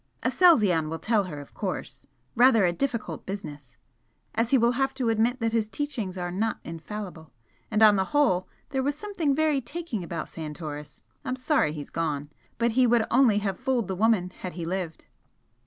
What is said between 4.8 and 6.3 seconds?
to admit that his teachings